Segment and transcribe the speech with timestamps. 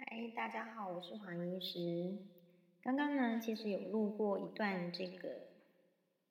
[0.00, 2.16] 嗨，大家好，我是黄医师。
[2.82, 5.48] 刚刚呢，其实有录过一段这个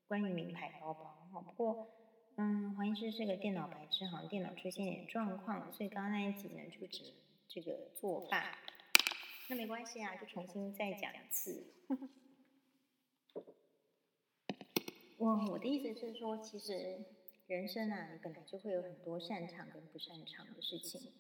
[0.08, 1.86] 关于名牌包包哈，不过
[2.38, 7.14] 嗯，黄医师是个电脑白痴，好像电脑出现点状况，所以刚刚那一集呢就只
[7.50, 8.58] 这个作罢。
[9.50, 11.74] 那没关系啊，就重新再讲一次。
[15.18, 17.04] 我我的意思是说，其实
[17.48, 21.12] 人生啊，你本来就会有很多擅长跟不擅长的事情。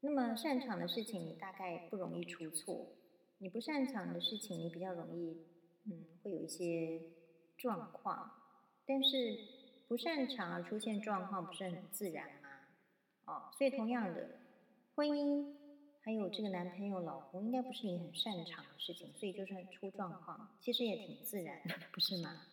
[0.00, 2.94] 那么擅长的事情，你大概不容易出错；
[3.38, 5.44] 你不擅长的事情，你比较容易，
[5.86, 7.00] 嗯，会有一些
[7.56, 8.30] 状况。
[8.86, 9.38] 但是
[9.88, 12.48] 不擅长而出现状况，不是很自然吗？
[13.26, 14.38] 哦，所以同样的，
[14.94, 15.54] 婚姻
[16.00, 22.46] 还有这个男朋友、老公，应该不是你很擅长的事情，所以就算出状况，其实也挺自然的，不是吗？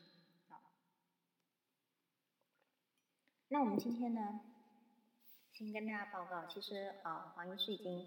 [3.49, 4.41] 那我们今天呢，
[5.57, 8.05] 先跟大家报告，其实啊，黄医师已经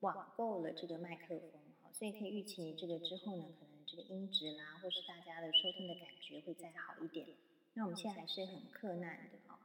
[0.00, 7.26] 网购了这个麦克风，好，所以可以预期这个之后呢，可能这个音质啦，或是大家的收听的感觉会再好一点。
[7.72, 9.58] 那我们现在还是很克难的啊，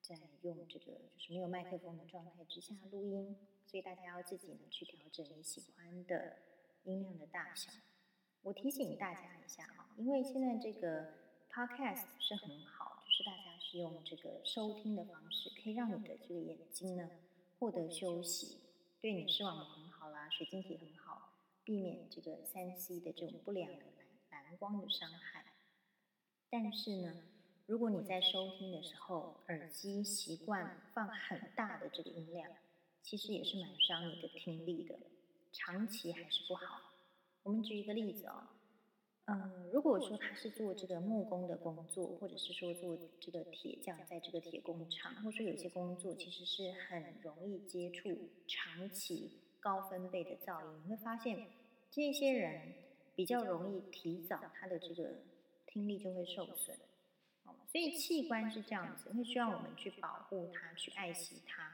[0.00, 6.38] 在用这个就是没有麦克风的状态之下录音，所以大家要自己呢去调整你喜欢的
[6.84, 7.70] 音量的大小。
[8.40, 11.12] 我提醒大家一下啊，因为现在这个
[11.50, 13.51] podcast 是很好，就是大家。
[13.78, 17.10] 用这个收听的方式，可以让你的这个眼睛呢
[17.58, 18.58] 获得休息，
[19.00, 21.34] 对你视网膜很好啦，水晶体很好，
[21.64, 23.84] 避免这个三 C 的这种不良的
[24.30, 25.44] 蓝蓝光的伤害。
[26.50, 27.22] 但是呢，
[27.66, 32.50] 如果你在收听的时候，耳机习惯放很大的这个音量，
[33.02, 34.98] 其实也是蛮伤你的听力的，
[35.52, 36.92] 长期还是不好。
[37.42, 38.48] 我们举一个例子哦。
[39.32, 48.10] 嗯，如果说他是做这个木工的工作，或者是说做这个铁匠，在这个铁工厂，或者说有些工作其实是很容易接触
[48.46, 51.46] 长期高分贝的噪音，你会发现
[51.90, 52.74] 这些人
[53.14, 55.10] 比较容易提早他的这个
[55.66, 56.76] 听力就会受损。
[57.66, 61.70] 所以器官是这样子，会需要我们去保护它，去爱惜它。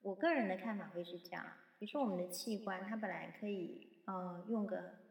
[0.00, 1.44] 我个人的看法会是这样，
[1.78, 5.06] 比如说我们的器官，它本来可以呃用个。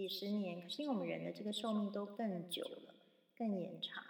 [0.00, 2.94] 几十年，可是因为我们人的这个寿命都更久了，
[3.36, 4.02] 更延长，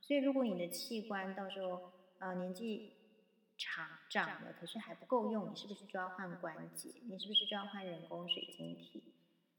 [0.00, 2.94] 所以如果你的器官到时候呃年纪
[3.56, 6.90] 长长了，可是还不够用，你是不是就要换关节？
[7.04, 9.14] 你是不是就要换人工水晶体？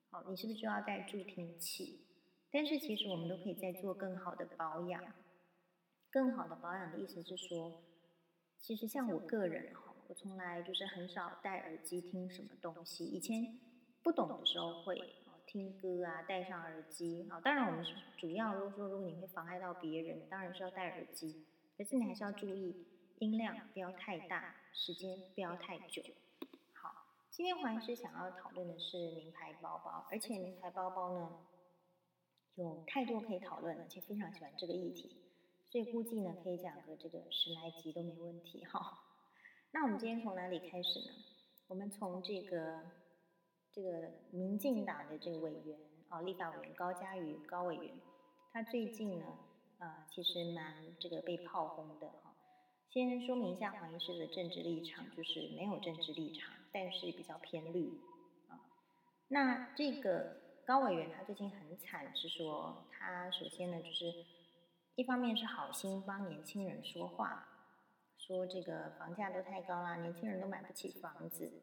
[0.10, 2.02] 好，你是不是就要戴助听器？
[2.52, 5.02] 但是其实我们都可以再做更好的保养。
[6.12, 7.82] 更好的保养的意思是说，
[8.60, 13.58] 其实像我个人哈，我从来就是很少戴耳机听什么东西，以前
[14.04, 15.02] 不懂的时候会。
[15.58, 17.28] 听歌啊，戴上耳机。
[17.32, 21.48] 好，当然我们是主要，如果说如果你会妨碍到别人，当然是要戴耳机。
[21.76, 22.86] 可是你还是要注意
[23.18, 26.04] 音量不要太大，时间不要太久。
[26.74, 31.40] 好，今天黄医师想要讨论的是名牌包包，而且名牌包包呢
[32.54, 35.18] 有太多可以讨论，而且非常喜欢这个议题，
[35.72, 39.00] 所以估计呢可以讲个这个十来集都没问题哈。
[39.74, 41.16] 那我们今天从哪里开始呢？
[41.68, 43.07] 我们从这个。
[43.78, 45.78] 这个民进党的这个委员
[46.10, 47.94] 啊，立法委员高嘉瑜高委员，
[48.52, 49.38] 他最近呢，
[49.78, 52.34] 呃，其实蛮这个被炮轰的哈。
[52.90, 58.02] 先说明一下黄医师的政治立场，就是没有政治立场，但是比较偏绿
[58.48, 58.66] 啊。
[59.28, 64.26] 那这个高委员他最近很惨，是说他首先呢，就是
[64.96, 67.48] 一方面是好心帮年轻人说话，
[68.18, 71.62] 说这个房价都太高啦，年轻人都买不起房子，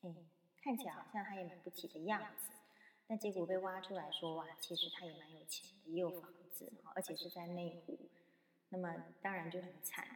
[0.00, 0.14] 嘿。
[0.62, 2.52] 看起来好像他也买不起的样子，
[3.08, 7.98] 但结果被挖出来说，哇，其实他也蛮有钱的，也有房子，而且是在内湖，
[8.68, 10.06] 那么当然就很惨。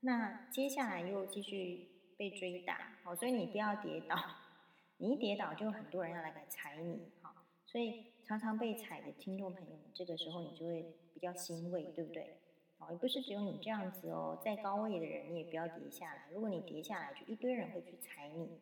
[0.00, 1.88] 那接下来又继续
[2.18, 4.14] 被追打，哦，所以你不要跌倒，
[4.98, 7.34] 你一跌倒就很多人要来来踩你，哈，
[7.64, 12.38] 所以常常被踩的听众朋友，这个时候你就会比较欣慰，对不对？
[12.76, 18.60] 哦，也不是只有你这样子哦，在高位的人你也不要跌下来，如果你跌下来，就一堆人会去踩你。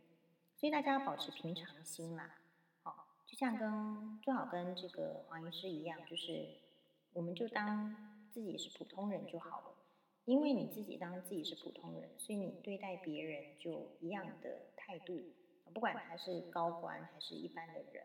[0.56, 2.34] 所以大家要保持平常心啦，
[2.82, 6.48] 好，就像跟最好跟这个黄医师一样，就是
[7.12, 7.94] 我们就当
[8.32, 9.74] 自己是普通人就好了，
[10.24, 15.34] 因为你自己当自己是普通人，所以你对待别人就一样的态度，
[15.74, 18.02] 不管他是高官还是一般的人，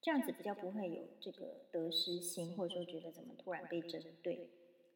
[0.00, 4.50] 这样子比较不会有这个得失心，或者说觉得怎么突然被针对。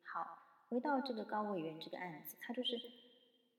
[0.04, 0.38] 好，
[0.69, 3.01] 回到这个高委员这个案子，他就是。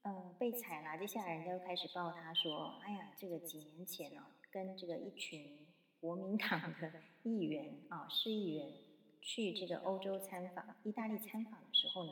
[0.03, 5.65] 嗯，被踩了，接下来人家又开始报他说，哎呀，这个几年前哦，跟这个一群
[6.00, 6.91] 国民党的
[7.23, 8.73] 议员啊，市议员
[9.21, 12.11] 去这个欧洲参访、意大利参访的时候呢，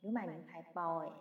[0.00, 1.12] 有买名牌包哎，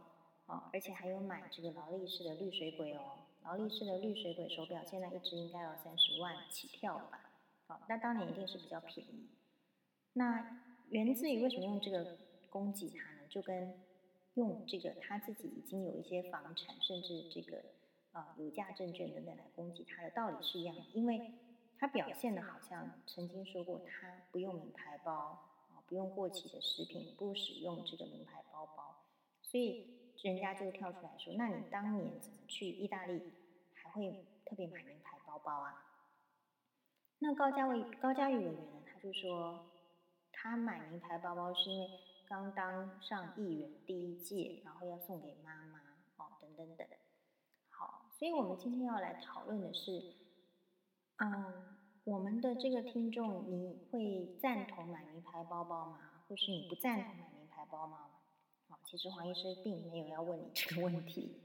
[0.46, 3.02] 哦，而且还有买这个劳力士的绿水鬼哦，
[3.44, 7.20] 劳力士的绿水鬼手表现在一只应该要三十万起跳了吧？
[7.68, 9.28] 好，那当年一定是比较便宜。
[10.14, 12.18] 那源自于为什么用这个
[12.50, 13.28] 攻击他呢？
[13.30, 13.78] 就跟
[14.36, 17.64] 用这个他自己已经有一些房产，甚至这个
[18.14, 21.34] 呃有价证券等等来攻击他的道理是一样的，因为
[21.78, 25.14] 他表现的好像曾经说过他不用名牌包
[25.70, 29.04] 啊，不用过期的食品，不使用这个名牌包包，
[29.42, 29.96] 所以。
[30.24, 33.22] 人家就跳出来说：“那你当年怎么去意大利
[33.74, 35.86] 还会特别买名牌包包啊？”
[37.20, 39.68] 那高嘉伟高嘉瑜委员呢，他就说
[40.32, 41.88] 他买名牌包包是因为
[42.28, 45.80] 刚当上议员第一届，然后要送给妈妈
[46.18, 46.88] 哦，等等等。
[47.70, 50.14] 好，所以我们今天要来讨论的是，
[51.18, 56.24] 嗯，我们的这个听众，你会赞同买名牌包包吗？
[56.28, 58.12] 或是你不赞同买名牌包吗？
[58.84, 61.42] 其实黄医师并没有要问你这个问题，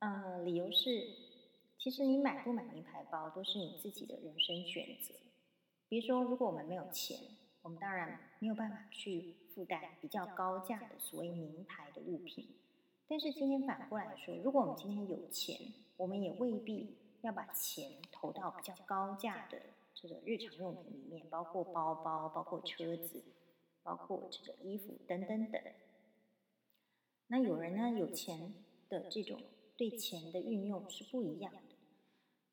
[0.00, 1.08] 呃，理由是，
[1.78, 5.14] 其实你买不买名牌包都是你自己的人生选择。
[5.88, 7.18] 比如说，如果我们没有钱，
[7.62, 12.48] 我们当然没有办法去负担比较高价的所谓名牌的物品。
[13.08, 15.56] 但是今天反过来说，如果我们今天有钱，
[15.96, 19.60] 我们也未必要把钱投到比较高价的
[19.94, 23.22] 这个日常用品里面，包括包包、包括车子、
[23.82, 25.62] 包括这个衣服等等等。
[27.28, 28.54] 那有人呢，有钱
[28.88, 29.40] 的这种
[29.76, 31.60] 对钱的运用是不一样的，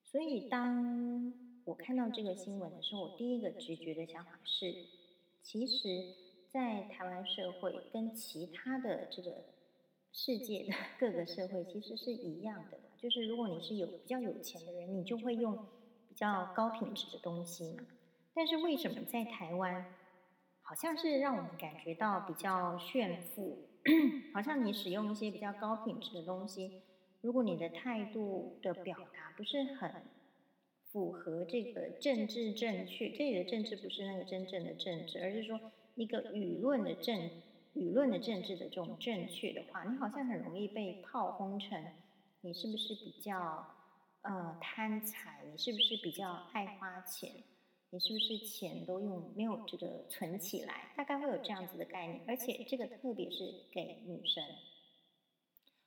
[0.04, 1.34] 所以当
[1.66, 4.86] 我看到这个新闻的时候，我第一个直觉的想法是，
[5.52, 6.14] 其实，
[6.52, 9.46] 在台湾社会跟其他的这个
[10.12, 15.58] 世界的各个社会其实是一样的，就是如果你是有比较有钱的人，你就会用
[16.08, 17.84] 比较高品质的东西嘛。
[18.36, 19.88] 但是为什么在台湾，
[20.62, 23.70] 好像是让我们感觉到比较炫富？
[24.36, 26.84] 好像你使用一些比较高品质的东西，
[27.22, 29.92] 如果你的态度的表达不是很
[30.92, 35.60] 符合这个政治正确，这里的政治不是那个真正的政治，而是说
[35.96, 37.30] 一个舆论的政
[37.76, 41.84] 舆论的政治的这种正确的话，你好像很容易被炮轰成
[42.42, 43.68] 你是不是比较
[44.24, 47.32] 呃贪财，你是不是比较爱花钱？
[47.92, 50.92] 你是不是钱都用没有这个存起来？
[50.96, 54.44] 大概会有这样子的概念，而且这个特别是给女生，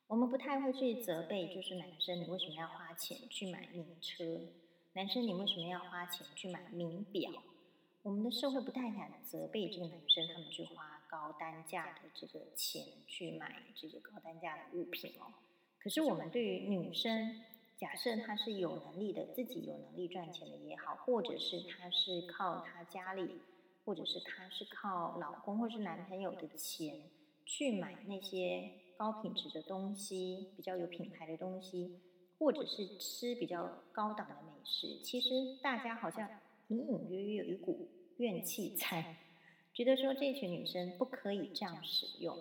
[0.07, 4.25] 我们不太会去责备，就是男生你为什么要花钱去买名车？
[4.95, 7.31] 男生你为什么要花钱去买名表？
[8.03, 15.33] 我们的社会不太敢责备这个男生，他们去花高单价的这个钱去买这个高单价的物品哦。
[15.79, 17.43] 可是我们对于女生。
[17.79, 23.41] 假设她是有能力的，自己有能力赚钱的也好，或者是她是靠她家里，
[23.85, 27.03] 或者是她是靠老公或是男朋友的钱
[27.45, 31.99] 去买那些高品质的东西，比较有品牌的东西，
[32.39, 35.01] 或者是吃比较高档的食。
[35.03, 36.29] 其实大家好像
[36.69, 37.89] 隐隐约约有一股
[38.19, 39.17] 怨气在，
[39.75, 42.39] 觉得说这群女生不可以这样使用。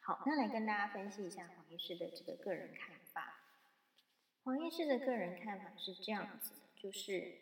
[0.00, 3.38] 好，那来跟大家分析一下黄医师的这个个人看法。
[4.44, 7.32] 黄医师的个人看法是这样子的，就是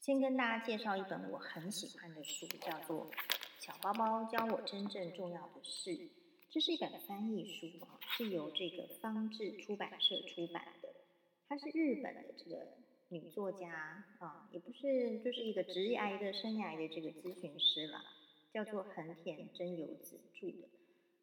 [0.00, 3.10] 先跟大家介绍一本我很喜欢的书，叫做
[3.60, 5.90] 《小包包教我真正重要的事》。
[6.48, 10.85] 这是一本翻译书啊，是由这个方志出版社出版的。
[11.48, 12.66] 她是日本的这个
[13.08, 18.00] 女作家啊，也不是就是一个职业的生涯的这个咨询师了，
[18.52, 20.68] 叫做横田真由子著的。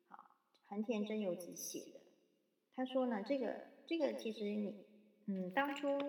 [0.08, 0.18] 好，
[0.68, 2.00] 横田真由子写的。
[2.75, 3.72] 他说呢，这个。
[3.86, 4.74] 这个其实你，
[5.25, 6.00] 嗯，当初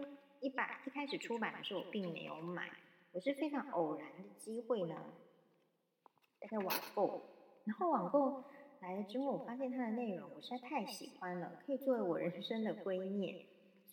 [0.41, 2.71] 一版一开始出版的时候，我并没有买，
[3.11, 4.95] 我是非常偶然的机会呢，
[6.39, 7.21] 大概网购，
[7.65, 8.45] 然后网购
[8.81, 13.45] 来了之后，我发现它的内容我实在太喜欢了，可以作为我人生的圭臬，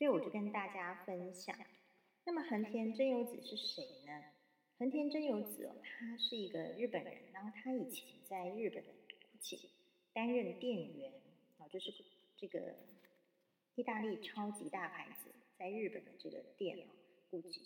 [0.02, 1.56] 所以我就跟大家分享。
[2.26, 4.24] 那么横田真由子是谁呢？
[4.80, 8.90] 横田真由子哦，他是一个日本人，然后他以前在日本的
[9.40, 9.70] GUCCI
[10.12, 11.12] 担任店员，
[11.60, 11.94] 啊，就是
[12.36, 12.74] 这个。
[13.76, 16.84] 意大利超级大牌子在日本的这个店哦
[17.30, 17.62] ，GUCCI。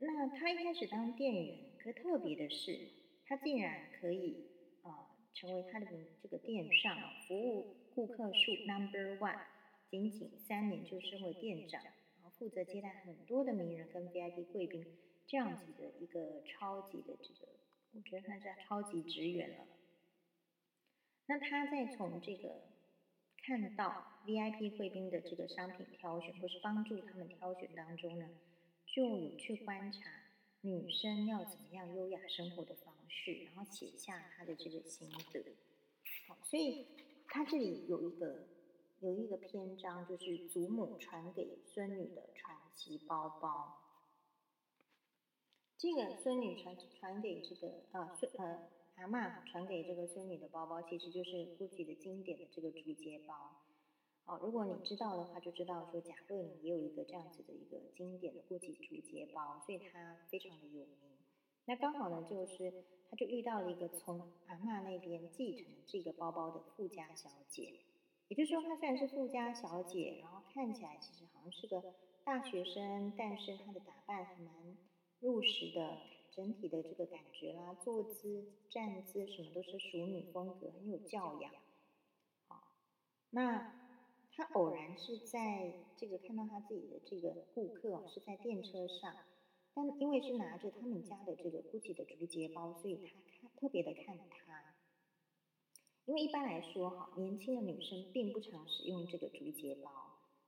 [0.00, 2.88] 那他一开始当店员，可特别的是，
[3.26, 4.48] 他竟然可以
[4.82, 5.86] 啊、呃、成为他的
[6.20, 9.38] 这个店上服务顾客数 number one，
[9.90, 14.84] 仅仅三年就升为店长，然后负责接待很多的名人跟 VIP 贵宾，
[15.26, 17.52] 这样子的一个超级的这个，
[17.94, 19.66] 我觉得他是超级职员了。
[21.26, 22.68] 那他在从这个。
[23.40, 28.28] 看到 VIP 贵宾的这个商品挑选，或是帮助他们挑选当中呢，
[28.84, 30.00] 就有去观察
[30.60, 35.42] 女生要怎么样优雅生活的方式，然后写下她的这个心得。
[36.26, 36.88] 好，所以
[37.28, 38.44] 他这里有一个
[39.00, 43.78] 有一个篇章，就是祖母传给孙女的传奇包包。
[45.76, 53.62] 这个孙女传传给这个呃孙呃阿嬷传给这个孙女的包包，其实就是 GUCCI 的经典的这个竹节包。
[54.24, 61.16] 哦，如果你知道的话，就知道说贾桂林也有一个这样子的一个经典的 GUCCI 竹节包，所以它非常的有名。
[61.66, 67.78] 那刚好呢，就是他就遇到了一个从阿嬷那边继承这个包包的富家小姐，
[68.28, 71.82] 也就是说，她虽然是富家小姐，然后看起来其实好像是个
[72.24, 74.76] 大学生，但是她的打扮还蛮
[75.20, 75.98] 入时的，
[76.30, 81.50] 整体的这个感觉啦，坐姿、站姿什么都是淑女风格，很有教养。
[82.48, 82.62] 好，
[83.30, 83.74] 那
[84.30, 89.16] 她偶然是在这个看到她自己的这个顾客，是在电车上，
[89.72, 93.08] 但因为是拿着他们家的这个 GUCCI 的竹节包，所以她
[93.40, 94.47] 看特别的看她。
[96.08, 99.90] 因为一般来说哈，年轻的女生并不常使用这个竹节包。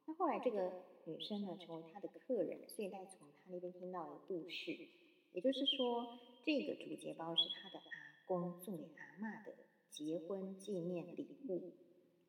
[0.06, 0.72] 那后来这个
[1.04, 4.88] 女生呢，成为她的客人，所以在从她那边听到了故事。
[5.34, 7.84] 也就是说，这个竹节包是他的阿
[8.26, 9.52] 公送给阿嬷的
[9.90, 11.74] 结婚纪念礼物。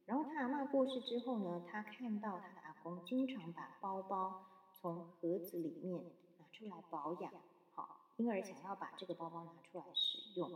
[0.05, 6.03] 然后他阿嬷过世之后呢，他看到他的阿公经常把包包从盒子里面
[6.38, 7.31] 拿出来保养，
[7.71, 10.51] 好，因而想要把这个包包拿出来使用。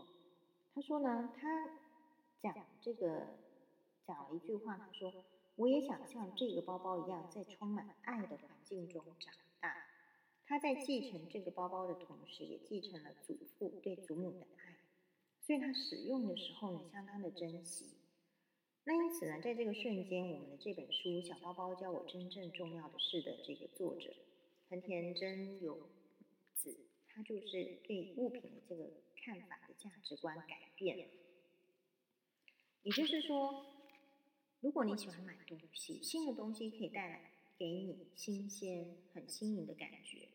[0.76, 1.70] 他说呢，他
[2.54, 3.28] 讲这个
[4.06, 5.14] 讲了一句话，他说
[5.56, 9.76] ：“我也想像这个包包一样，在充满爱的环境中长大。”
[10.48, 14.78] 他在继承这个包包的同时，也继承了祖父对祖母的爱，
[15.42, 17.98] 所以他使用的时候呢，相当的珍惜。
[18.84, 24.14] 那因此呢，在这个瞬间，我们的这本书《小包包教我真正重要的事》的这个作者
[24.70, 25.90] 横田真有
[26.54, 26.78] 子，
[27.10, 28.92] 他就是对物品的这个
[29.24, 31.10] 看法的价值观改变。
[32.86, 33.66] 也就是说，
[34.62, 40.30] 如果你喜欢买东西，新的东西可以带来给你新鲜、很新颖的感觉。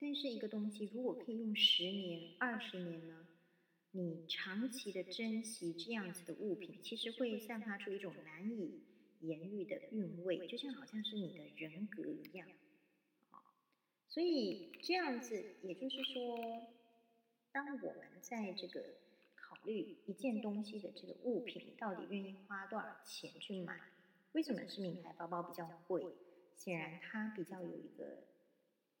[0.00, 3.28] 但是一个东西如果可以用十年、二十年呢？
[3.92, 8.80] 你长期的珍惜这样子的物品，其实会散发出一种难以
[9.20, 12.48] 言喻的韵味，就像好像是你的人格一样。
[14.08, 16.36] 所以这样子，也就是说，
[17.52, 18.82] 当我们在这个
[19.52, 23.78] 考虑一件东西的这个物品到底愿意花多少钱去买，
[24.32, 26.02] 为什么是名牌包包比较贵？
[26.56, 28.24] 显然它比较有一个。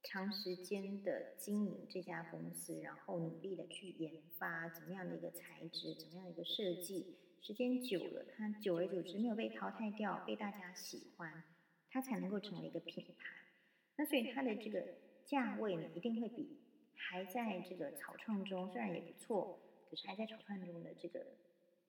[0.04, 11.44] 长时间的经营这家公司，然后努力的去研发怎么样的一个材质，怎么样的一个设计，时间久了，它久而久之没有被淘汰掉，被大家喜欢，
[11.88, 13.46] 它才能够成为一个品牌。
[13.94, 14.84] 那所以它的这个
[15.24, 16.58] 价位呢，一定会比
[16.96, 19.60] 还在这个草创中，虽然也不错，
[19.92, 21.22] 可是还在炒饭中的这个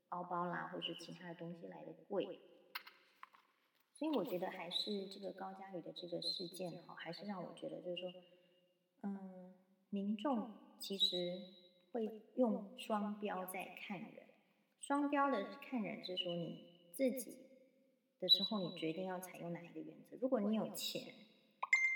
[0.09, 2.41] 包包啦，或者是其他的东西来的贵。
[3.93, 8.13] 所以我觉得还是这个高嘉宇的这个事件哈，还是让我觉得就是说，
[9.03, 9.53] 嗯，
[9.89, 11.39] 民众其实
[11.93, 14.25] 会用双标在看人。
[14.81, 17.37] 双标的看人是说你自己
[18.19, 20.17] 的时候，你决定要采用哪一个原则。
[20.19, 21.13] 如果你有钱，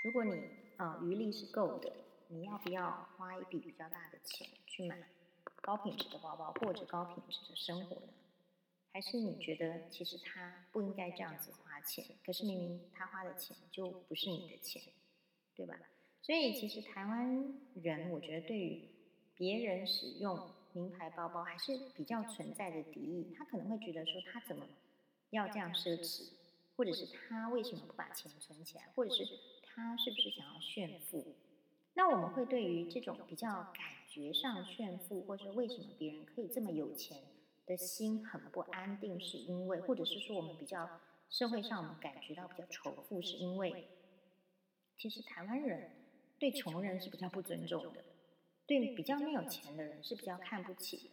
[0.06, 0.42] 如果你
[0.78, 1.92] 啊余力是够的，
[2.28, 4.96] 你要不要花一笔比较大的钱去买
[5.68, 8.08] 高品质的包包或者高品质的生活呢？
[8.90, 14.82] 还是你觉得其实他不应该这样子花钱，可是明明他花的钱就不是你的钱，
[15.54, 15.78] 对吧？
[16.22, 18.88] 所以其实台湾人，我觉得对于
[19.34, 23.34] 别人使用名牌包包还是比较存在的敌意。
[23.36, 24.66] 他可能会觉得说他怎么
[25.28, 26.30] 要这样奢侈，
[26.78, 29.22] 或者是他为什么不把钱存起来，或者是
[29.62, 31.36] 他是不是想要炫富？
[31.98, 37.20] 那我们会对于这种比较感觉上炫富，或者是为什么别人可以这么有钱？
[37.66, 40.88] 的心很不安定，是因为，或者是说我们比较
[41.28, 43.88] 社会上我们感觉到比较仇富，是因为，
[44.96, 45.90] 其实台湾人
[46.38, 48.04] 对穷人是比较不尊重的，
[48.64, 51.10] 对比较没有钱的人是比较看不起的。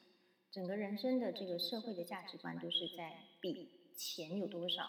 [0.52, 3.12] 整个人生的这个社会的价值观都是在
[3.42, 4.88] 比钱有多少，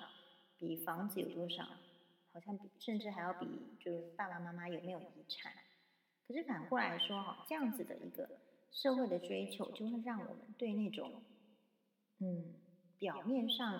[0.59, 1.65] 比房子有多少，
[2.33, 3.49] 好像比甚至还要比
[3.81, 5.55] 就是爸爸妈妈有没有遗产。
[6.27, 8.29] 可是反过来说哈，这样子的一个
[8.71, 11.23] 社会的追求，就会让我们对那种。
[12.19, 12.55] 嗯，
[12.99, 13.75] 表面上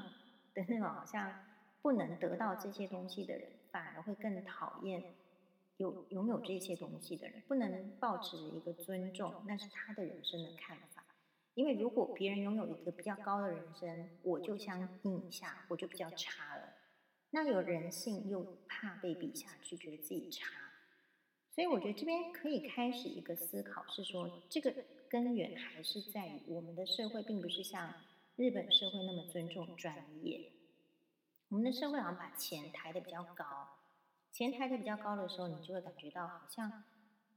[0.53, 1.33] 的那种好像
[1.81, 5.15] 不能得到这些东西的人，反而会更讨厌
[5.79, 7.43] 有拥有这些东西的人。
[7.49, 11.03] 不能抱持一个尊重，那是他的人生的看法。
[11.55, 16.75] 因为如果别人拥有一个比较高的人生，我就相应一下，我就比较差了。
[17.31, 20.66] 那有人性又怕被比下去，觉得自己差。
[21.57, 24.73] 所以我觉得这边可以开始一个思考，是说这个
[25.09, 27.93] 根源还是在于我们的社会并不是像。
[28.37, 30.53] 日本社会那么尊重专业，
[31.49, 33.47] 我们的社会好像把钱抬得比较高，
[34.31, 36.85] 钱抬得比较高的时候，你就会感觉到好像，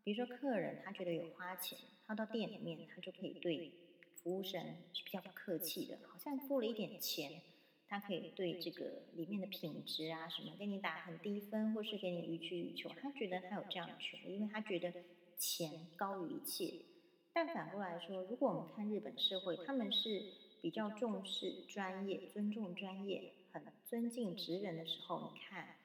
[0.04, 3.72] 比如说客人他觉得有花钱，他到店里面他就可以对
[4.18, 4.62] 服务生
[4.92, 7.42] 是比较客气的，好像付了一点钱，
[7.90, 14.94] 他可以对这个里面的品质啊什么给你打很低分，或是给你予取予求，他觉得他有这样的权利，因为他觉得
[15.38, 16.86] 钱高于一切。
[17.34, 20.24] 但反过来说，如果我们看日本社会，他们是
[20.62, 23.34] 比较重视专业、尊重专业。
[23.52, 25.78] 很尊敬职人的时候，你看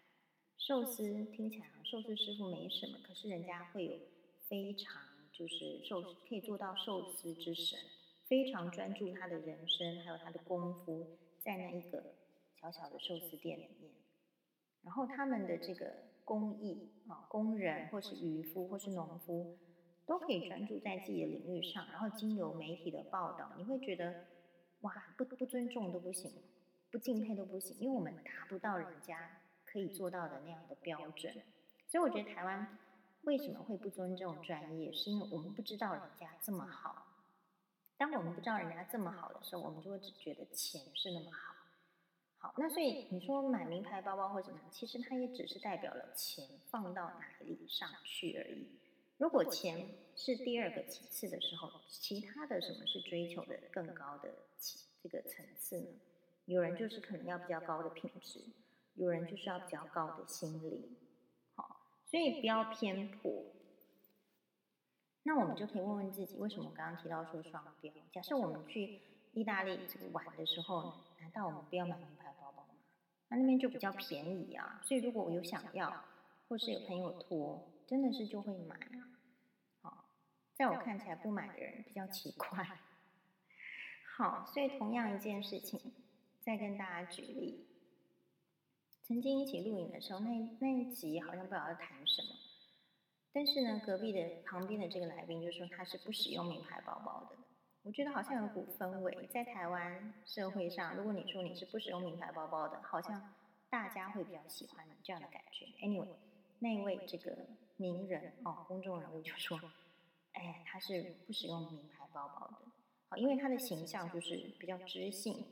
[0.59, 3.99] 寿司听起来寿司师傅没什么，可是人家会有
[4.47, 7.79] 非常就是寿司可以做到寿司之神，
[8.27, 12.03] 非常专注他的人生还有他的功夫在那一个
[12.61, 13.93] 小小的寿司店里面，
[14.83, 15.93] 然后他们的这个
[16.25, 19.59] 工艺啊，工人或是渔夫或是农夫
[20.07, 24.25] 都可以专注在自己的领域上，然后经由媒体的报道，你会觉得
[24.81, 26.33] 哇，不不尊重都不行。
[26.91, 31.35] 不敬佩都不行，因为我们达不到人家可以做到的那样的标准，
[31.89, 32.79] 所以我觉得台湾
[33.23, 37.04] 为什么会不尊重专业，是因为我们不知道人家这么好。
[37.97, 41.55] 当我们不知道人家这么好的时候，我们就会只觉得钱是那么好。
[42.39, 48.69] 好，那所以你说买名牌包包或怎么样，其实它也只是代表了钱放到哪里上去而已。
[49.17, 54.29] 如果钱是第二个其次的时候，其他的什么是追求的更高的
[55.01, 55.89] 这个层次呢？
[56.47, 58.41] 有人就是可能要比较高的品质，
[58.97, 60.99] 有人就是要比较高的心理，
[61.55, 63.54] 好，所以不要偏颇。
[65.25, 67.93] 那我们就可以问问自己，为什么刚刚提到说双标？
[68.13, 69.01] 假设我们去
[69.33, 72.69] 意大利这个玩的时候，难道我们不要买名牌包包吗？
[73.29, 76.05] 那那边就比较便宜啊，所以如果我有想要，
[76.49, 79.09] 或是有朋友托，真的是就会买啊。
[79.83, 80.05] 好，
[80.55, 82.49] 在我看起来不买的人比较奇怪。
[84.17, 85.81] 好，所以同样一件事情。
[86.43, 87.67] 再跟大家举例，
[89.03, 90.29] 曾经一起录影的时候，那
[90.61, 92.29] 那一集好像不知道在谈什么，
[93.35, 97.37] 但是呢，隔壁的旁边的这个来宾就说他是不使用名牌包包的。
[97.83, 103.35] 我觉得好像有股氛围，在台湾社会上，如果你说你是不使用名牌包包的，好像
[103.69, 105.67] 大家会比较喜欢你这样的感觉。
[105.85, 106.15] Anyway，
[106.61, 107.37] 那位这个
[107.77, 109.61] 名人哦，公众人物就说，
[110.33, 112.73] 哎，他是不使用名牌包包的，
[113.09, 115.45] 好，因为他的形象就是比较知性。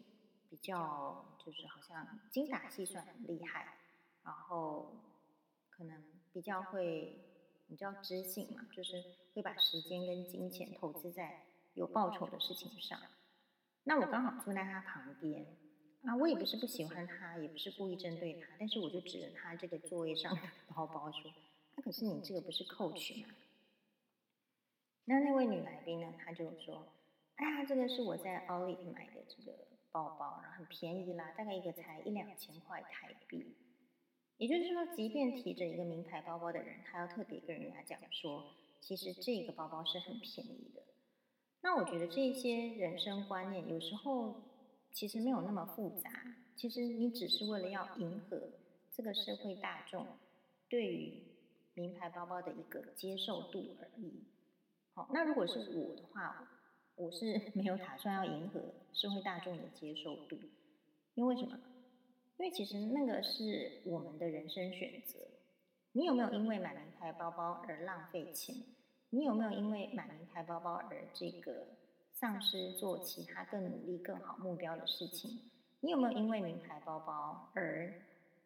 [0.48, 3.78] 比较就是好像精打细算很厉害，
[4.22, 4.92] 然后
[5.70, 7.31] 可能比较会，
[7.72, 13.00] 你知道知性嘛，就是会把时间跟金钱投资在有报酬的事情上。
[13.84, 15.46] 那我刚好坐在他旁边，
[16.04, 21.32] 啊，我也不是不喜欢他，也不是故意针对他，但是我就指着他这个座位上的 包包说
[21.74, 23.28] ：“那可是你这个不是 Coach 吗？”
[25.06, 26.86] 那那位女来宾呢，她就说
[27.36, 29.56] ：“哎呀，这个是我在 Outlet 买的这个。”
[29.90, 33.54] 包包，然后很便宜啦，大概一个才一两千块台币。
[34.38, 38.44] 也就是说，即便提着一个名牌包包的人，他要特别跟人家讲说，
[38.80, 40.82] 其实这个包包是很便宜的。
[41.60, 44.42] 那我觉得这些人生观念有时候
[44.92, 46.10] 其实没有那么复杂，
[46.56, 48.50] 其实你只是为了要迎合
[48.90, 50.06] 这个社会大众
[50.68, 51.22] 对于
[51.74, 54.24] 名牌包包的一个接受度而已。
[54.94, 56.48] 好，那如果是我的话。
[56.94, 58.60] 我是 没有打算要迎合
[58.92, 60.38] 社会大众的接受度，
[61.14, 61.58] 因为什么？
[62.38, 65.18] 因为其实那个是我们的人生选择。
[65.92, 68.56] 你有没有因为买名牌包包而浪费钱？
[69.10, 71.66] 你有没有因为买名牌包包而这个
[72.12, 75.50] 丧失做其他更努力、更好目标的事情？
[75.80, 77.92] 你有没有因为名牌包包而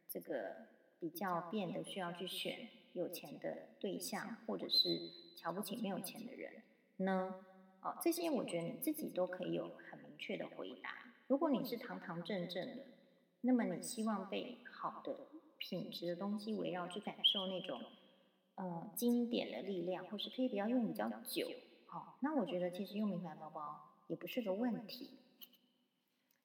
[0.09, 0.57] 这个
[0.99, 6.51] 比较变得需要去选有钱的对象，或者是瞧不起没有钱的人
[6.97, 7.45] 呢？
[7.83, 10.91] 哦，这些我觉得你自己都可以有很明确的回答。
[11.29, 12.83] 如果你是堂堂正正的，
[13.41, 17.81] 那么你希望被好的品质的东西围绕，去感受那种
[18.57, 21.49] 呃经典的力量，或是可以比较用比较久，
[21.87, 25.19] 好、哦，那我觉得其实用名牌包包也不是个问题。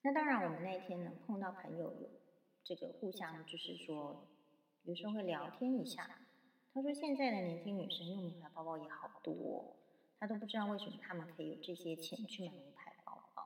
[0.04, 2.10] 那当然，我们那天呢碰到朋友有
[2.64, 4.28] 这个互相就是说，
[4.84, 6.10] 有时候会聊天一下。
[6.74, 9.76] 他说现在的年轻女生用名牌包包也好多、哦。
[10.20, 13.44] 他都不知道为什么他们可以有这些钱去买名牌包包。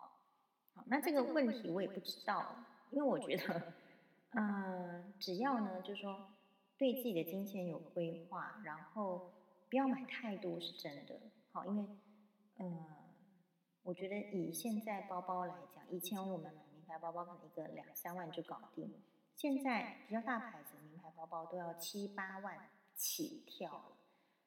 [0.76, 2.54] 好，那这个问题我也不知道，
[2.96, 3.74] 因为我觉得，
[4.32, 6.30] 嗯、呃，只要呢，就是说
[6.78, 9.34] 对自己的金钱有规划，然后
[9.70, 11.20] 不要买太多是真的。
[11.52, 11.84] 好，因为，
[12.60, 12.86] 嗯、呃，
[13.84, 18.90] 我觉得以现在包包来讲，以前我们买名牌包包可能一个两三万就搞定，
[19.36, 23.92] 现在比较大牌子名牌包包都要七八万起跳了。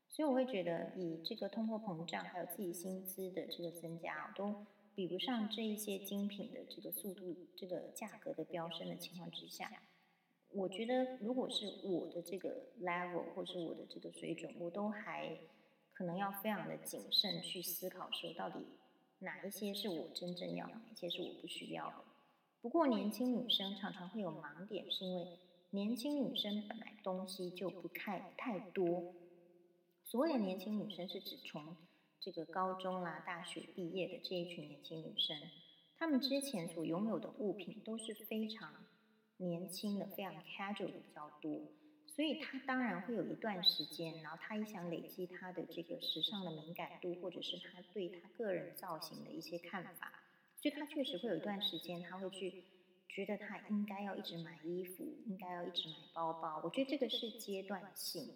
[0.08, 4.64] 所以我会觉得，以这个通货膨胀，还有自己薪资的这个增加，都
[4.98, 9.70] 比不上这一些精品的这个速度、这个价格的飙升的情况之下，
[10.50, 15.38] 我觉得如果是我的这个 level 或是我的这个水准，我都还
[15.92, 18.58] 可能要非常的谨慎去思考，说到底
[19.20, 21.98] 哪一些是我真正要，哪一些是我不需要的。
[22.60, 25.38] 不过年轻女生常常会有盲点，是因为
[25.70, 29.14] 年轻女生本来东西就不太太多。
[30.02, 31.76] 所谓的年轻女生是指从
[32.20, 35.36] 这个高中啦、大学毕业的这一群年轻女生，
[35.96, 38.72] 她们之前所拥有的物品都是非常
[39.36, 41.60] 年轻的、非常 casual 的比较多，
[42.06, 50.12] 所以她当然会有一段时间，然后她也想累积她的这个时尚的敏感度，或者是她对她个人造型的一些看法，
[50.60, 52.64] 所以她确实会有一段时间，她会去
[53.08, 56.60] 觉得她应该要一直买衣服，应该要一直买包包。
[56.64, 58.34] 我觉得这个是阶段性。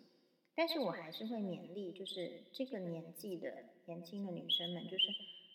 [0.54, 5.06] 但是我还是会勉励，就是这个年纪的年轻的女生们，就是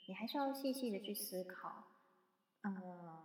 [0.07, 1.85] 你还是要细细的去思考，
[2.63, 3.23] 嗯，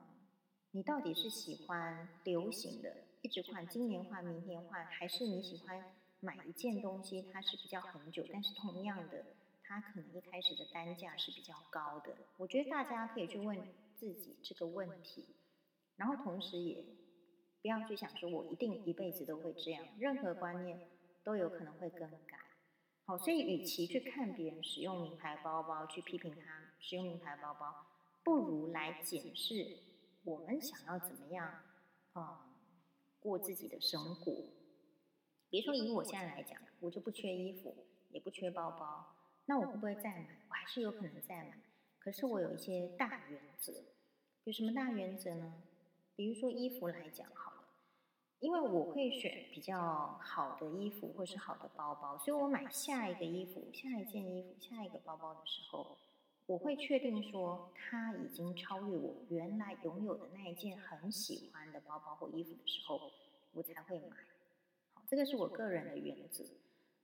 [0.71, 9.25] 你到底是喜欢流行的，一直换，今年换，明年换，还是你喜欢买一件东西，它是比较恒久，但是同样的，
[9.65, 12.17] 它可能一开始的单价是比较高的。
[12.37, 13.59] 我觉得大家可以去问
[13.97, 15.27] 自己这个问题，
[15.97, 16.85] 然后同时也
[17.61, 20.81] 不要去想说我一定一辈子都会这样，任何观念。
[21.25, 22.37] 都有可能会更改，
[23.05, 27.87] 好，所以与其去看别人使用名牌包包，去批评他使用名牌包包，
[28.23, 29.79] 不如来检视
[30.25, 31.63] 我们想要怎么样，
[32.15, 32.39] 嗯，
[33.19, 34.33] 过自己的生活。
[35.51, 40.45] 比如说以我现在来讲，我就不缺衣服，也不缺包包，那我会不会再买？
[40.49, 41.61] 我还是有可能再买。
[41.99, 43.73] 可是我有一些大原则，
[44.45, 45.55] 有什么大原则呢？
[46.15, 47.52] 比如说衣服来讲，好。
[48.43, 55.97] 因为我会选比较好的衣服或是好的包包，所以我买下一个衣服、下一件衣服、下一个包包的时候，
[56.47, 63.13] 我会确定说它已经超越我原来拥有的那一件很喜欢的包包或衣服的时候，
[63.53, 64.17] 我才会买。
[64.93, 66.45] 好，这个是我个人的原则。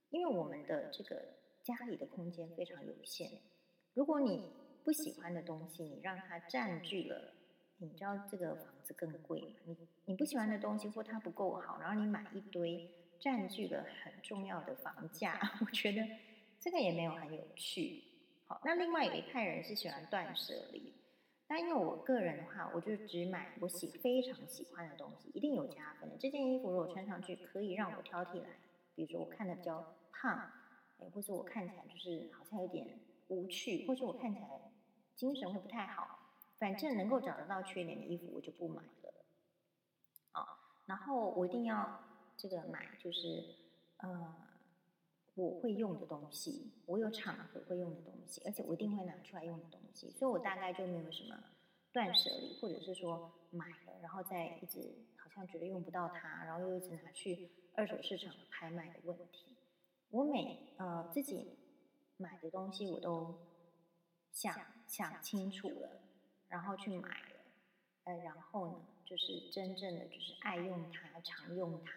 [0.09, 1.23] 因为我们的这个
[1.63, 3.39] 家里的空间非常有限，
[3.93, 4.51] 如果你
[4.83, 7.33] 不喜欢的东西，你让它占据了。
[7.81, 9.55] 你知道这个房子更贵嘛？
[9.65, 12.89] 你你不喜欢的东西或它不够好，然后你买一堆，
[13.19, 16.05] 占据了很重要的房价， 我觉得
[16.59, 18.03] 这个也没有很有趣。
[18.47, 20.93] 好，那另外有一派人是喜欢断舍离，
[21.47, 26.17] 但因为我个人的话，我就只买我喜非常喜欢的东西，一定有加分的。
[26.17, 28.49] 这件衣服如果穿上去可以让我挑剔来，
[28.95, 30.35] 比如说我看的比较胖，
[30.99, 34.47] 哎，或者我看起来就是好像有点无趣，或者我看起来
[35.15, 36.17] 精神会不太好。
[36.59, 39.13] 反正能够找得到缺点的衣服，我就不买了。
[40.33, 40.45] 啊、哦，
[40.85, 41.99] 然后我一定要
[42.35, 43.43] 这个买，就是
[43.97, 44.35] 呃，
[45.35, 51.41] 我会用的东西，我有场合会用的东西，而且我一定会拿出来用的东西，所以我大概就没有什么
[51.93, 59.55] 断舍离，或者是说买了然后再一直好像觉得用不到它，然后又一直拿去二手市场拍卖的问题。
[60.09, 61.57] 我每呃自己
[62.17, 63.47] 买的东西，我都
[64.31, 64.53] 想
[64.87, 66.01] 想清楚了。
[66.49, 67.35] 然后去买了，
[68.03, 71.91] 呃，然后呢，就是真正的就是爱用它，常用它。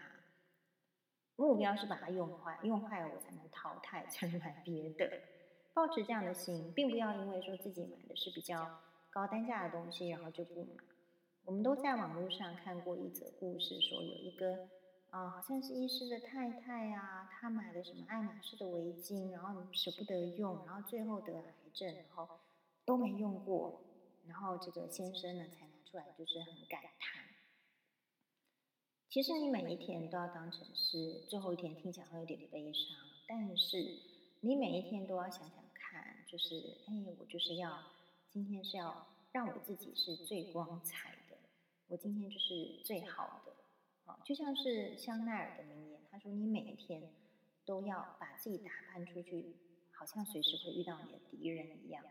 [1.36, 5.10] 目标是把它用坏，用坏了我才能淘汰，才能买别的。
[5.74, 10.84] 抱持这样的心，并不要因为说自己买的是比较高单价的东西，然后就不买。
[11.44, 14.68] 我们都在网络上看过一则故事，说有一个
[15.10, 22.28] 啊、好像是医师的太太啊，她买了什么爱马仕的围巾，然后舍不得用，然后最后得了癌症，然后
[22.84, 23.82] 都没用过。
[24.26, 27.22] 然后这个先生呢，才拿出来，就是很感叹。
[29.08, 32.96] 其实你每一天都要当成是最后一天，听起来会有点悲伤。
[33.28, 33.98] 但是
[34.40, 37.82] 你每一天都要想想看，就是哎，我就是要
[38.30, 41.36] 今天是要让我自己是最光彩的，
[41.88, 43.52] 我今天就是最好的。
[44.04, 47.12] 啊，就像是香奈儿的名言，他说：“你每一天
[47.64, 49.54] 都要把自己打扮出去，
[49.92, 52.02] 好像随时会遇到你的敌人一样。”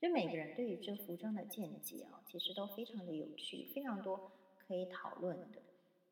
[0.00, 5.60] 就每个人对于这服装的见解啊，其实都非常的有趣，非常多可以讨论的。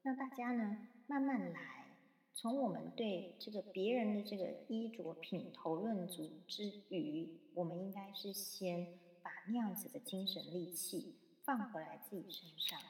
[0.02, 1.96] 那大家呢，慢慢来，
[2.34, 12.80] 从我们对这个别人的这个衣着品头论足之余，我们应该是先把那样子的精神力气放回来自己身上。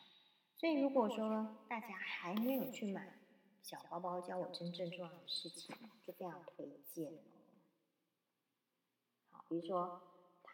[0.56, 3.18] 所以如果说大家还没有去买
[3.62, 7.20] 小包包，教我真正重要的事情，就非常推荐哦。
[9.28, 10.00] 好，比如说。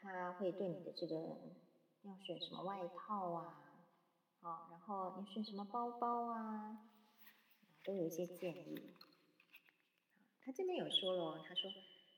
[0.02, 1.14] 他会对你的这个
[2.02, 3.86] 要选什么外套啊，
[4.40, 6.90] 好，然后你选什么包包啊，
[7.84, 8.96] 都有一些建议。
[10.44, 11.70] 他这边有说了，他说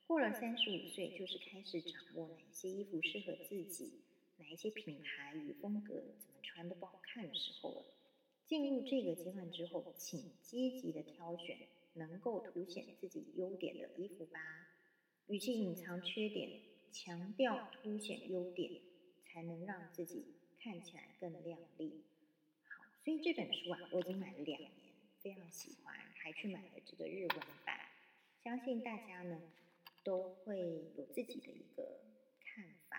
[0.07, 4.01] 过了三十五岁就是开始掌握哪些衣服适合自己，
[4.37, 7.85] 哪一些品牌与风格怎么穿都不好看的时候了。
[8.47, 14.39] 进入这个阶段之后，请积极的挑选能够凸显自己优点的衣服吧。
[15.27, 16.61] 与其隐藏缺点，
[16.95, 18.81] 强调凸显优点，
[19.25, 22.05] 才能让自己看起来更亮丽。
[22.69, 24.71] 好，所以这本书啊，我已经买了两年，
[25.19, 27.77] 非常喜欢，还去买了这个日文版。
[28.41, 29.41] 相信大家呢
[30.05, 30.57] 都会
[30.95, 31.99] 有自己的一个
[32.39, 32.97] 看法，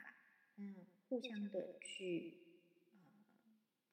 [0.57, 2.37] 嗯，互相的去
[2.93, 3.01] 呃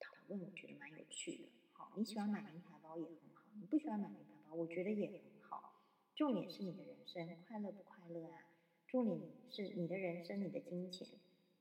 [0.01, 1.43] 讨论，我觉得蛮有趣的。
[1.71, 5.81] 好，你喜欢买名牌包也很好，你不喜欢买名牌包，我觉得也很好。
[6.13, 8.49] 重点是你的人生快乐不快乐啊？
[8.93, 11.07] 助理是你的人生，你的金钱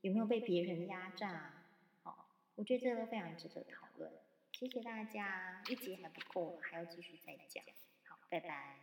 [0.03, 1.65] 有没有被别人压榨？
[2.03, 4.13] 好，我觉得这个非常值得讨论。
[4.53, 7.65] 谢谢大家，一集还不够，还要继续再讲。
[8.05, 8.82] 好，拜拜。